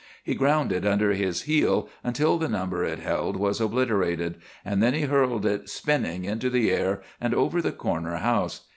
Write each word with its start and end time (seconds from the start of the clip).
He 0.23 0.33
ground 0.33 0.71
it 0.71 0.83
under 0.83 1.11
his 1.13 1.43
heel 1.43 1.87
until 2.03 2.39
the 2.39 2.49
number 2.49 2.83
it 2.83 2.97
held 2.97 3.35
was 3.37 3.61
obliterated, 3.61 4.41
and 4.65 4.81
then 4.81 4.95
he 4.95 5.01
hurled 5.03 5.45
it 5.45 5.69
spinning 5.69 6.25
into 6.25 6.49
the 6.49 6.71
air 6.71 7.03
and 7.21 7.35
over 7.35 7.61
the 7.61 7.71
corner 7.71 8.15
house. 8.17 8.61